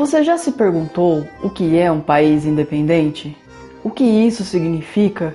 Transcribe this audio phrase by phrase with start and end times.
[0.00, 3.36] Você já se perguntou o que é um país independente?
[3.84, 5.34] O que isso significa?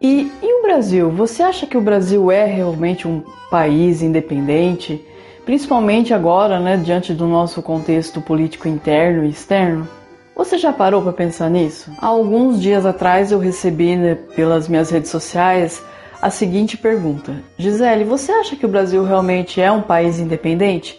[0.00, 1.10] E, e o Brasil?
[1.10, 5.06] Você acha que o Brasil é realmente um país independente?
[5.44, 9.86] Principalmente agora, né, diante do nosso contexto político interno e externo?
[10.34, 11.92] Você já parou para pensar nisso?
[11.98, 15.84] Há alguns dias atrás eu recebi né, pelas minhas redes sociais
[16.22, 20.98] a seguinte pergunta: Gisele, você acha que o Brasil realmente é um país independente?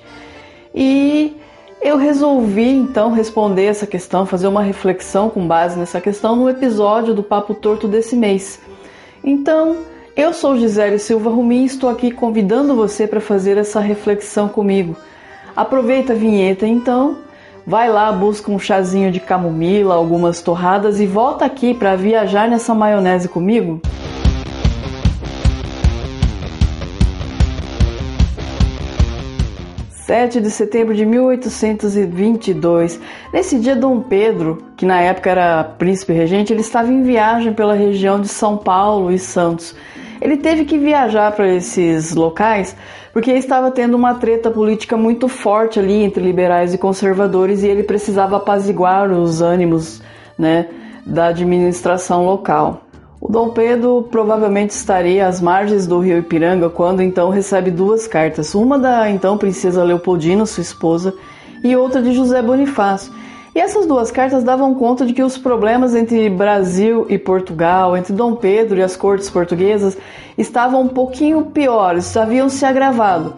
[0.72, 1.36] E
[1.86, 7.14] eu resolvi então responder essa questão, fazer uma reflexão com base nessa questão no episódio
[7.14, 8.60] do Papo Torto desse mês.
[9.24, 9.78] Então,
[10.16, 14.96] eu sou Gisele Silva Rumi e estou aqui convidando você para fazer essa reflexão comigo.
[15.56, 17.20] Aproveita a vinheta então,
[17.68, 22.74] vai lá, busca um chazinho de camomila, algumas torradas e volta aqui para viajar nessa
[22.74, 23.80] maionese comigo.
[30.06, 33.00] 7 de setembro de 1822.
[33.34, 37.74] Nesse dia, Dom Pedro, que na época era príncipe regente, ele estava em viagem pela
[37.74, 39.76] região de São Paulo e Santos.
[40.22, 42.76] Ele teve que viajar para esses locais
[43.12, 47.82] porque estava tendo uma treta política muito forte ali entre liberais e conservadores e ele
[47.82, 50.04] precisava apaziguar os ânimos
[50.38, 50.68] né,
[51.04, 52.85] da administração local.
[53.28, 58.54] O Dom Pedro provavelmente estaria às margens do rio Ipiranga quando então recebe duas cartas,
[58.54, 61.12] uma da então princesa Leopoldina, sua esposa,
[61.64, 63.12] e outra de José Bonifácio.
[63.56, 68.14] E essas duas cartas davam conta de que os problemas entre Brasil e Portugal, entre
[68.14, 69.98] Dom Pedro e as cortes portuguesas,
[70.38, 73.34] estavam um pouquinho piores, haviam se agravado.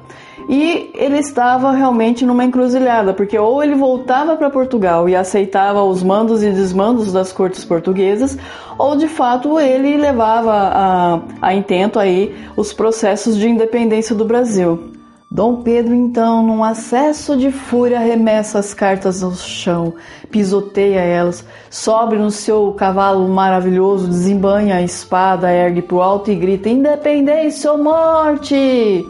[0.47, 6.03] E ele estava realmente numa encruzilhada, porque ou ele voltava para Portugal e aceitava os
[6.03, 8.37] mandos e desmandos das cortes portuguesas,
[8.77, 14.91] ou de fato ele levava a, a intento aí os processos de independência do Brasil.
[15.29, 19.93] Dom Pedro, então, num acesso de fúria, arremessa as cartas ao chão,
[20.31, 26.35] pisoteia elas, sobe no seu cavalo maravilhoso, desembanha a espada, ergue para o alto e
[26.35, 29.05] grita: Independência ou morte!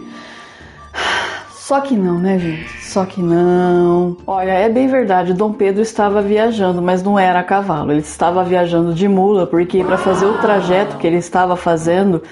[1.68, 2.82] Só que não, né, gente?
[2.82, 4.16] Só que não.
[4.26, 7.92] Olha, é bem verdade, Dom Pedro estava viajando, mas não era a cavalo.
[7.92, 12.24] Ele estava viajando de mula, porque para fazer o trajeto que ele estava fazendo,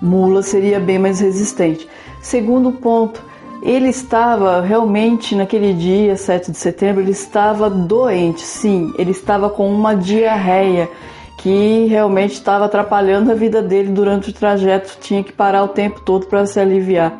[0.00, 1.86] mula seria bem mais resistente.
[2.22, 3.22] Segundo ponto,
[3.62, 9.70] ele estava realmente naquele dia, 7 de setembro, ele estava doente, sim, ele estava com
[9.70, 10.88] uma diarreia
[11.36, 16.00] que realmente estava atrapalhando a vida dele durante o trajeto, tinha que parar o tempo
[16.00, 17.18] todo para se aliviar.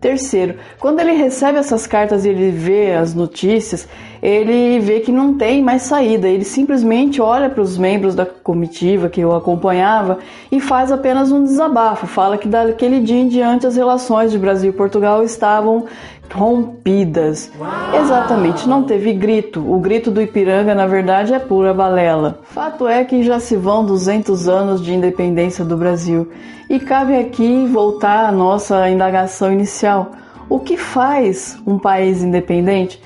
[0.00, 3.88] Terceiro, quando ele recebe essas cartas e ele vê as notícias,
[4.22, 6.28] ele vê que não tem mais saída.
[6.28, 10.18] Ele simplesmente olha para os membros da comitiva que o acompanhava
[10.50, 12.06] e faz apenas um desabafo.
[12.06, 15.86] Fala que daquele dia em diante as relações de Brasil e Portugal estavam
[16.32, 17.52] rompidas.
[17.58, 17.70] Uau.
[18.00, 19.60] Exatamente, não teve grito.
[19.60, 22.40] O grito do Ipiranga, na verdade, é pura balela.
[22.44, 26.30] Fato é que já se vão 200 anos de independência do Brasil.
[26.68, 30.12] E cabe aqui voltar à nossa indagação inicial.
[30.48, 33.00] O que faz um país independente?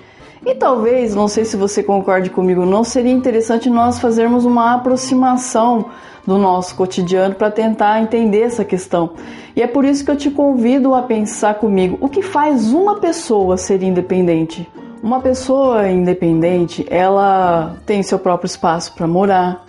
[0.44, 5.86] E talvez, não sei se você concorde comigo, não seria interessante nós fazermos uma aproximação
[6.26, 9.10] do nosso cotidiano para tentar entender essa questão.
[9.54, 12.96] E é por isso que eu te convido a pensar comigo: o que faz uma
[12.96, 14.66] pessoa ser independente?
[15.02, 19.64] Uma pessoa independente, ela tem seu próprio espaço para morar,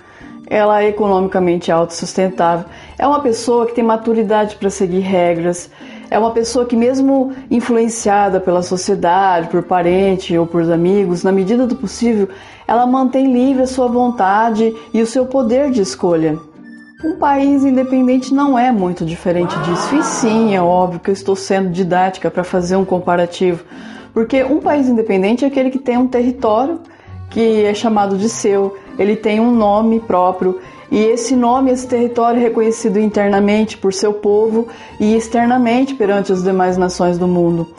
[0.46, 2.66] ela é economicamente autossustentável,
[2.98, 5.70] é uma pessoa que tem maturidade para seguir regras,
[6.12, 11.66] é uma pessoa que, mesmo influenciada pela sociedade, por parente ou por amigos, na medida
[11.66, 12.28] do possível,
[12.68, 16.38] ela mantém livre a sua vontade e o seu poder de escolha.
[17.02, 19.96] Um país independente não é muito diferente disso.
[19.96, 23.64] E sim, é óbvio que eu estou sendo didática para fazer um comparativo,
[24.14, 26.82] porque um país independente é aquele que tem um território
[27.30, 30.60] que é chamado de seu, ele tem um nome próprio
[30.92, 34.68] e esse nome, esse território é reconhecido internamente por seu povo
[35.00, 37.70] e externamente perante as demais nações do mundo.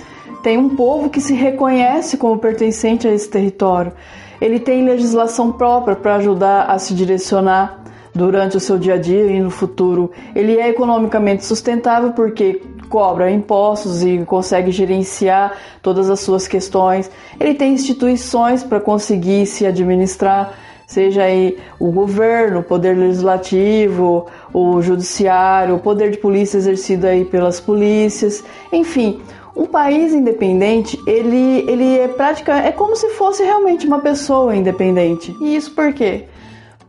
[0.42, 3.92] Tem um povo que se reconhece como pertencente a esse território.
[4.40, 7.84] Ele tem legislação própria para ajudar a se direcionar
[8.14, 10.10] durante o seu dia a dia e no futuro.
[10.34, 17.10] Ele é economicamente sustentável porque cobra impostos e consegue gerenciar todas as suas questões.
[17.38, 20.52] Ele tem instituições para conseguir se administrar,
[20.92, 27.24] seja aí o governo, o poder legislativo, o judiciário, o poder de polícia exercido aí
[27.24, 29.20] pelas polícias, enfim,
[29.56, 35.34] um país independente, ele, ele é prática, é como se fosse realmente uma pessoa independente.
[35.40, 36.26] E isso por quê?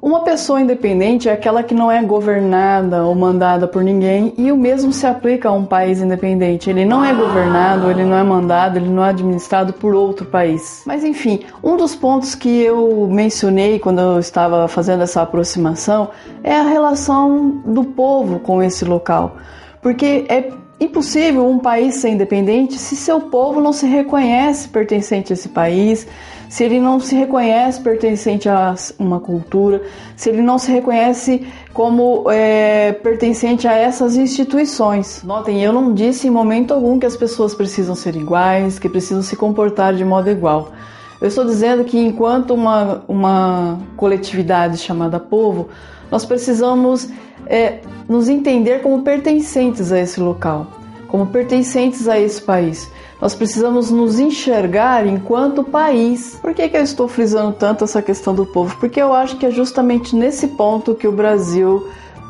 [0.03, 4.57] Uma pessoa independente é aquela que não é governada ou mandada por ninguém, e o
[4.57, 6.69] mesmo se aplica a um país independente.
[6.69, 10.83] Ele não é governado, ele não é mandado, ele não é administrado por outro país.
[10.85, 16.09] Mas enfim, um dos pontos que eu mencionei quando eu estava fazendo essa aproximação
[16.43, 19.37] é a relação do povo com esse local.
[19.81, 20.49] Porque é
[20.81, 26.05] impossível um país ser independente se seu povo não se reconhece pertencente a esse país,
[26.53, 29.81] se ele não se reconhece pertencente a uma cultura,
[30.15, 35.23] se ele não se reconhece como é, pertencente a essas instituições.
[35.23, 39.23] Notem, eu não disse em momento algum que as pessoas precisam ser iguais, que precisam
[39.23, 40.71] se comportar de modo igual.
[41.19, 45.69] Eu estou dizendo que enquanto uma, uma coletividade chamada povo,
[46.11, 47.09] nós precisamos
[47.47, 50.67] é, nos entender como pertencentes a esse local,
[51.07, 52.91] como pertencentes a esse país.
[53.23, 56.37] Nós precisamos nos enxergar enquanto país.
[56.41, 58.75] Por que, que eu estou frisando tanto essa questão do povo?
[58.81, 61.87] Porque eu acho que é justamente nesse ponto que o Brasil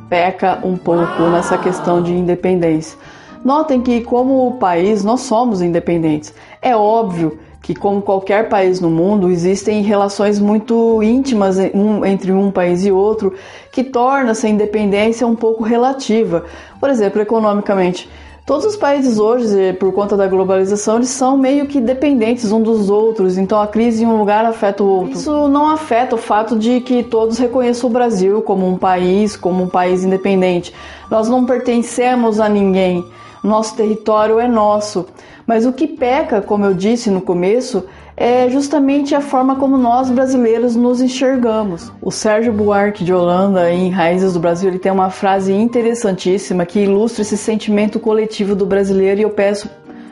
[0.07, 2.95] peca um pouco nessa questão de independência.
[3.43, 6.31] Notem que, como país, nós somos independentes.
[6.61, 11.57] É óbvio que, como qualquer país no mundo, existem relações muito íntimas
[12.05, 13.33] entre um país e outro
[13.71, 16.45] que torna essa independência um pouco relativa.
[16.79, 18.07] Por exemplo, economicamente.
[18.45, 22.89] Todos os países hoje, por conta da globalização, eles são meio que dependentes um dos
[22.89, 25.13] outros, então a crise em um lugar afeta o outro.
[25.13, 29.63] Isso não afeta o fato de que todos reconheçam o Brasil como um país, como
[29.63, 30.73] um país independente.
[31.09, 33.05] Nós não pertencemos a ninguém,
[33.41, 35.05] nosso território é nosso.
[35.47, 40.09] Mas o que peca, como eu disse no começo, é justamente a forma como nós
[40.09, 41.91] brasileiros nos enxergamos.
[42.01, 46.81] O Sérgio Buarque de Holanda, em Raízes do Brasil, ele tem uma frase interessantíssima que
[46.81, 49.69] ilustra esse sentimento coletivo do brasileiro e eu peço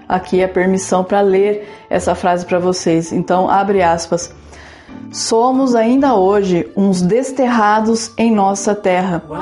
[0.07, 3.11] aqui a permissão para ler essa frase para vocês.
[3.11, 4.33] Então, abre aspas.
[5.11, 9.21] Somos ainda hoje uns desterrados em nossa terra.
[9.29, 9.41] Uau!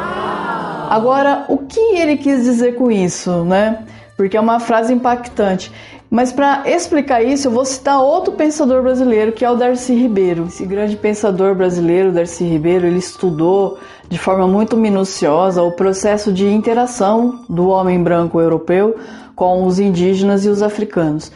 [0.90, 3.84] Agora, o que ele quis dizer com isso, né?
[4.18, 5.72] Porque é uma frase impactante.
[6.10, 10.46] Mas para explicar isso, eu vou citar outro pensador brasileiro, que é o Darcy Ribeiro.
[10.48, 13.78] Esse grande pensador brasileiro, Darcy Ribeiro, ele estudou
[14.10, 18.98] de forma muito minuciosa o processo de interação do homem branco europeu
[19.36, 21.32] com os indígenas e os africanos.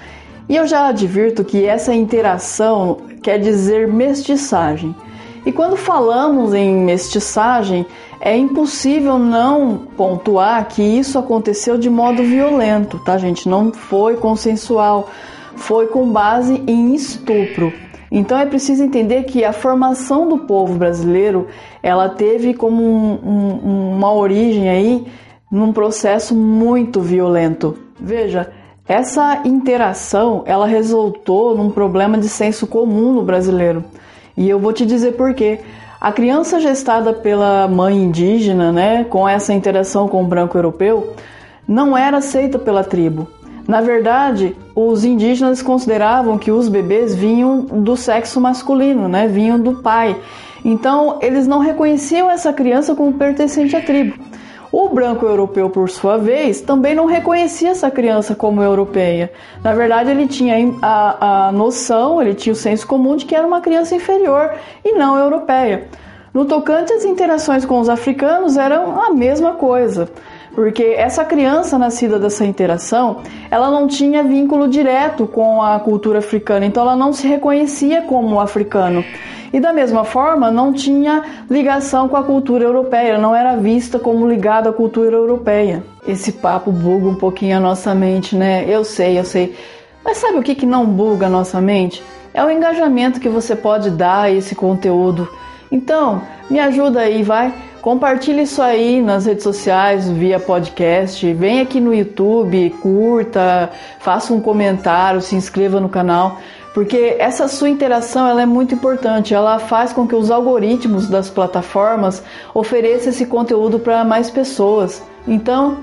[0.49, 4.95] E eu já advirto que essa interação quer dizer mestiçagem.
[5.45, 7.85] E quando falamos em mestiçagem,
[8.21, 13.49] é impossível não pontuar que isso aconteceu de modo violento, tá, gente?
[13.49, 15.09] Não foi consensual,
[15.55, 17.73] foi com base em estupro.
[18.09, 21.47] Então é preciso entender que a formação do povo brasileiro
[21.81, 25.05] ela teve como um, um, uma origem aí
[25.51, 27.77] num processo muito violento.
[27.99, 28.51] Veja,
[28.87, 33.83] essa interação ela resultou num problema de senso comum no brasileiro.
[34.35, 35.59] E eu vou te dizer por quê.
[35.99, 41.13] A criança gestada pela mãe indígena, né, com essa interação com o branco europeu,
[41.67, 43.27] não era aceita pela tribo.
[43.67, 49.75] Na verdade, os indígenas consideravam que os bebês vinham do sexo masculino, né, vinham do
[49.81, 50.17] pai.
[50.65, 54.15] Então, eles não reconheciam essa criança como pertencente à tribo.
[54.73, 59.31] O branco europeu, por sua vez, também não reconhecia essa criança como europeia.
[59.63, 63.45] Na verdade, ele tinha a, a noção, ele tinha o senso comum de que era
[63.45, 64.49] uma criança inferior
[64.83, 65.87] e não europeia.
[66.33, 70.09] No tocante às interações com os africanos, eram a mesma coisa
[70.55, 76.65] porque essa criança nascida dessa interação, ela não tinha vínculo direto com a cultura africana,
[76.65, 79.03] então ela não se reconhecia como africano.
[79.53, 84.27] E da mesma forma, não tinha ligação com a cultura europeia, não era vista como
[84.27, 85.83] ligada à cultura europeia.
[86.07, 88.65] Esse papo buga um pouquinho a nossa mente, né?
[88.67, 89.55] Eu sei, eu sei.
[90.03, 92.03] Mas sabe o que, que não buga a nossa mente?
[92.33, 95.29] É o engajamento que você pode dar a esse conteúdo.
[95.71, 97.53] Então, me ajuda aí, vai.
[97.79, 101.31] Compartilhe isso aí nas redes sociais, via podcast.
[101.33, 103.69] Vem aqui no YouTube, curta,
[103.99, 106.39] faça um comentário, se inscreva no canal
[106.73, 109.33] porque essa sua interação ela é muito importante.
[109.33, 115.03] Ela faz com que os algoritmos das plataformas ofereçam esse conteúdo para mais pessoas.
[115.27, 115.77] Então,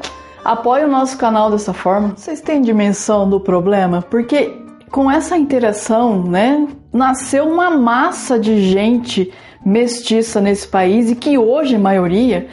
[0.44, 2.14] apoie o nosso canal dessa forma.
[2.16, 4.02] Vocês têm dimensão do problema?
[4.02, 4.58] Porque
[4.90, 9.32] com essa interação, né, nasceu uma massa de gente
[9.64, 12.48] mestiça nesse país e que hoje, maioria,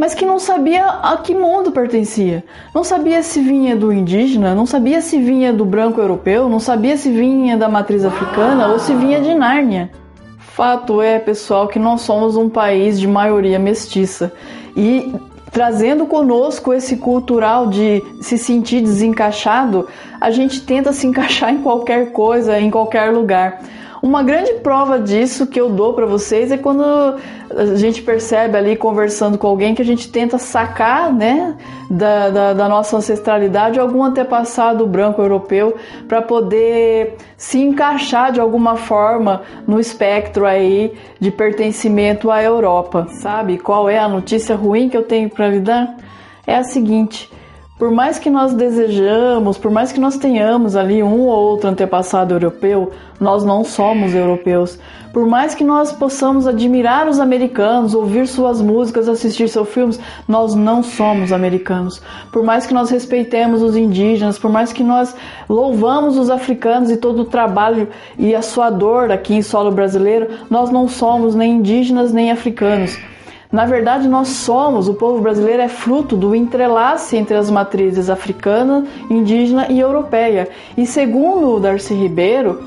[0.00, 2.42] mas que não sabia a que mundo pertencia.
[2.74, 6.96] Não sabia se vinha do indígena, não sabia se vinha do branco europeu, não sabia
[6.96, 9.90] se vinha da matriz africana ou se vinha de Nárnia.
[10.38, 14.32] Fato é, pessoal, que nós somos um país de maioria mestiça
[14.74, 15.14] e
[15.52, 19.86] trazendo conosco esse cultural de se sentir desencaixado,
[20.18, 23.60] a gente tenta se encaixar em qualquer coisa, em qualquer lugar.
[24.02, 28.74] Uma grande prova disso que eu dou para vocês é quando a gente percebe ali
[28.74, 31.54] conversando com alguém que a gente tenta sacar, né,
[31.90, 35.76] da, da, da nossa ancestralidade algum antepassado branco europeu
[36.08, 43.58] para poder se encaixar de alguma forma no espectro aí de pertencimento à Europa, sabe?
[43.58, 45.94] Qual é a notícia ruim que eu tenho para lhe dar?
[46.46, 47.30] É a seguinte
[47.80, 52.34] por mais que nós desejamos, por mais que nós tenhamos ali um ou outro antepassado
[52.34, 54.78] europeu, nós não somos europeus.
[55.14, 60.54] Por mais que nós possamos admirar os americanos, ouvir suas músicas, assistir seus filmes, nós
[60.54, 62.02] não somos americanos.
[62.30, 65.16] Por mais que nós respeitemos os indígenas, por mais que nós
[65.48, 70.28] louvamos os africanos e todo o trabalho e a sua dor aqui em solo brasileiro,
[70.50, 72.98] nós não somos nem indígenas nem africanos.
[73.52, 78.86] Na verdade, nós somos, o povo brasileiro é fruto do entrelace entre as matrizes africana,
[79.10, 80.48] indígena e europeia.
[80.76, 82.62] E segundo o Darcy Ribeiro,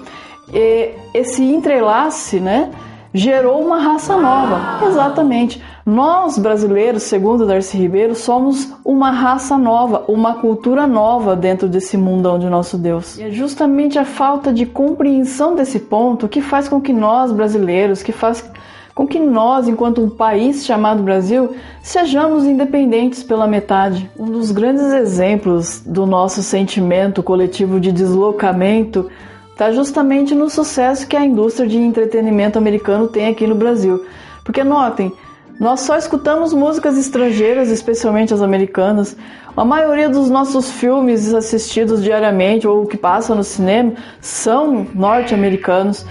[1.13, 2.69] esse entrelace né,
[3.13, 4.85] gerou uma raça nova.
[4.85, 5.63] Exatamente.
[5.85, 12.37] Nós, brasileiros, segundo Darcy Ribeiro, somos uma raça nova, uma cultura nova dentro desse mundão
[12.37, 13.17] de nosso Deus.
[13.17, 18.03] E é justamente a falta de compreensão desse ponto que faz com que nós, brasileiros,
[18.03, 18.49] que faz
[18.93, 24.09] com que nós, enquanto um país chamado Brasil, sejamos independentes pela metade.
[24.17, 29.09] Um dos grandes exemplos do nosso sentimento coletivo de deslocamento
[29.51, 34.05] está justamente no sucesso que a indústria de entretenimento americano tem aqui no Brasil.
[34.43, 35.11] Porque notem,
[35.59, 39.15] nós só escutamos músicas estrangeiras, especialmente as americanas.
[39.55, 46.05] A maioria dos nossos filmes assistidos diariamente ou que passam no cinema são norte-americanos.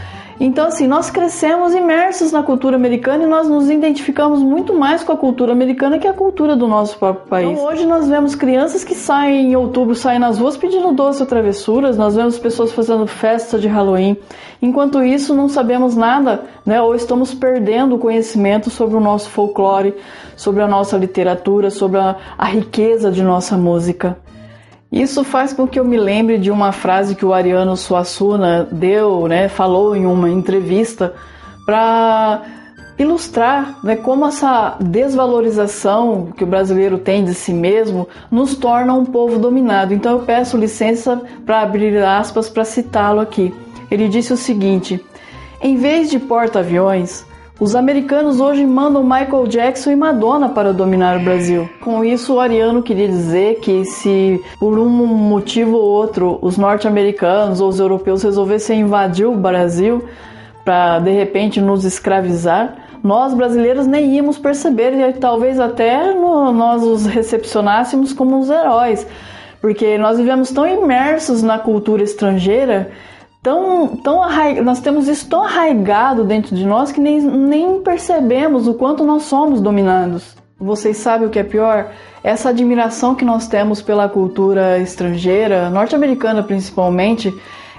[0.45, 5.13] Então, assim, nós crescemos imersos na cultura americana e nós nos identificamos muito mais com
[5.13, 7.51] a cultura americana que a cultura do nosso próprio país.
[7.51, 11.29] Então, hoje nós vemos crianças que saem em outubro, saem nas ruas pedindo doce ou
[11.29, 14.17] travessuras, nós vemos pessoas fazendo festa de Halloween.
[14.61, 16.83] Enquanto isso, não sabemos nada, né?
[16.83, 19.95] Ou estamos perdendo o conhecimento sobre o nosso folclore,
[20.35, 24.19] sobre a nossa literatura, sobre a, a riqueza de nossa música.
[24.93, 29.27] Isso faz com que eu me lembre de uma frase que o Ariano Suassuna deu,
[29.27, 31.15] né, falou em uma entrevista
[31.65, 32.43] para
[32.99, 39.07] ilustrar né, como essa desvalorização que o brasileiro tem de si mesmo nos torna um
[39.07, 39.95] povo dominado.
[39.95, 43.53] Então eu peço licença para abrir aspas para citá-lo aqui.
[43.91, 45.03] Ele disse o seguinte:
[45.63, 47.25] em vez de porta-aviões,
[47.63, 51.71] os americanos hoje mandam Michael Jackson e Madonna para dominar o Brasil.
[51.81, 57.61] Com isso, o Ariano queria dizer que se por um motivo ou outro os norte-americanos
[57.61, 60.05] ou os europeus resolvessem invadir o Brasil
[60.65, 67.07] para de repente nos escravizar, nós brasileiros nem íamos perceber e talvez até nós os
[67.07, 69.07] recepcionássemos como uns heróis,
[69.61, 72.91] porque nós vivemos tão imersos na cultura estrangeira
[73.43, 74.61] tão, tão arraig...
[74.61, 79.25] nós temos isso tão arraigado dentro de nós que nem, nem percebemos o quanto nós
[79.25, 80.37] somos dominados.
[80.59, 81.91] Vocês sabem o que é pior?
[82.23, 87.35] Essa admiração que nós temos pela cultura estrangeira, norte-americana principalmente,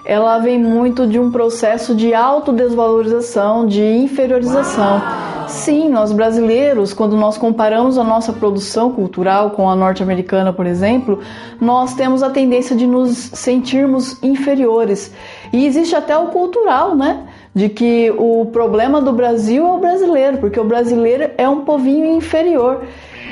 [0.06, 5.02] ela vem muito de um processo de autodesvalorização, de inferiorização.
[5.48, 11.20] Sim, nós brasileiros, quando nós comparamos a nossa produção cultural com a norte-americana, por exemplo,
[11.60, 15.14] nós temos a tendência de nos sentirmos inferiores.
[15.54, 17.28] E existe até o cultural, né?
[17.54, 22.08] De que o problema do Brasil é o brasileiro, porque o brasileiro é um povinho
[22.18, 22.82] inferior.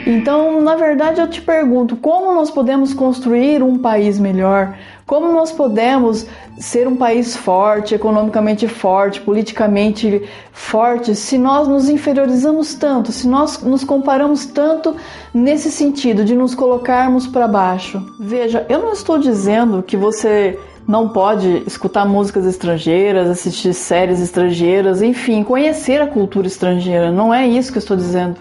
[0.05, 4.75] Então, na verdade, eu te pergunto: como nós podemos construir um país melhor?
[5.05, 6.25] Como nós podemos
[6.57, 13.61] ser um país forte, economicamente forte, politicamente forte, se nós nos inferiorizamos tanto, se nós
[13.61, 14.95] nos comparamos tanto
[15.33, 18.01] nesse sentido de nos colocarmos para baixo?
[18.19, 20.57] Veja, eu não estou dizendo que você
[20.87, 27.11] não pode escutar músicas estrangeiras, assistir séries estrangeiras, enfim, conhecer a cultura estrangeira.
[27.11, 28.35] Não é isso que eu estou dizendo.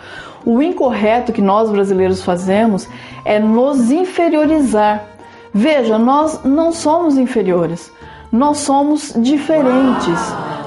[0.45, 2.89] O incorreto que nós brasileiros fazemos
[3.25, 5.05] é nos inferiorizar.
[5.53, 7.93] Veja, nós não somos inferiores.
[8.33, 10.19] Nós somos diferentes,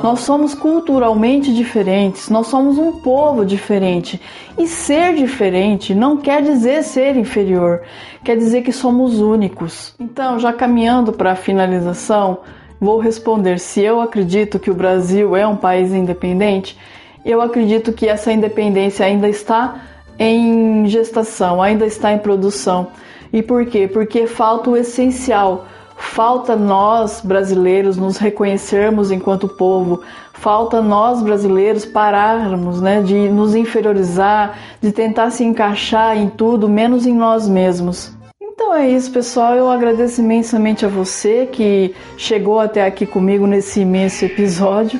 [0.03, 4.19] nós somos culturalmente diferentes, nós somos um povo diferente.
[4.57, 7.81] E ser diferente não quer dizer ser inferior,
[8.21, 9.95] quer dizer que somos únicos.
[9.97, 12.39] Então, já caminhando para a finalização,
[12.81, 16.77] vou responder se eu acredito que o Brasil é um país independente.
[17.23, 19.83] Eu acredito que essa independência ainda está
[20.19, 22.87] em gestação, ainda está em produção.
[23.31, 23.87] E por quê?
[23.87, 25.65] Porque falta o essencial
[26.11, 34.59] Falta nós brasileiros nos reconhecermos enquanto povo, falta nós brasileiros pararmos né, de nos inferiorizar,
[34.79, 38.11] de tentar se encaixar em tudo, menos em nós mesmos.
[38.39, 39.55] Então é isso, pessoal.
[39.55, 44.99] Eu agradeço imensamente a você que chegou até aqui comigo nesse imenso episódio.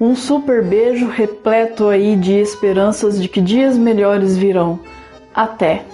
[0.00, 4.78] Um super beijo repleto aí de esperanças de que dias melhores virão.
[5.34, 5.84] Até!